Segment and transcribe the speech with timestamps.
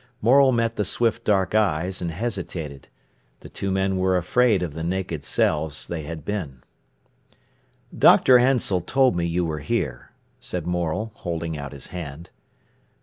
[0.19, 2.87] Morel met the swift, dark eyes, and hesitated.
[3.41, 6.63] The two men were afraid of the naked selves they had been.
[7.95, 8.39] "Dr.
[8.39, 12.31] Ansell told me you were here," said Morel, holding out his hand.